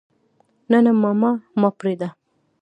[0.71, 2.09] نه نه ماما ما پرېده.